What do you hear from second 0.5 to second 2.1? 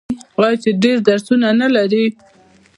چې ډیر درسونه نلري؟